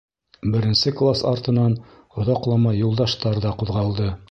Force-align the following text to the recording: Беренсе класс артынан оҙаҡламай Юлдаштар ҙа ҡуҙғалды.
Беренсе 0.53 0.93
класс 1.01 1.21
артынан 1.33 1.77
оҙаҡламай 2.23 2.79
Юлдаштар 2.81 3.41
ҙа 3.47 3.55
ҡуҙғалды. 3.63 4.13